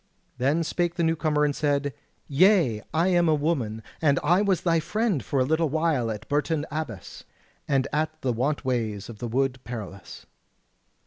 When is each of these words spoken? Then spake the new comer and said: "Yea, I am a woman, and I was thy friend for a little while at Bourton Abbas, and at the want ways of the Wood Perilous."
Then 0.39 0.63
spake 0.63 0.95
the 0.95 1.03
new 1.03 1.15
comer 1.15 1.45
and 1.45 1.55
said: 1.55 1.93
"Yea, 2.27 2.81
I 2.91 3.09
am 3.09 3.29
a 3.29 3.35
woman, 3.35 3.83
and 4.01 4.19
I 4.23 4.41
was 4.41 4.61
thy 4.61 4.79
friend 4.79 5.23
for 5.23 5.39
a 5.39 5.43
little 5.45 5.69
while 5.69 6.09
at 6.09 6.27
Bourton 6.27 6.65
Abbas, 6.71 7.23
and 7.67 7.87
at 7.93 8.19
the 8.21 8.33
want 8.33 8.65
ways 8.65 9.09
of 9.09 9.19
the 9.19 9.27
Wood 9.27 9.59
Perilous." 9.63 10.25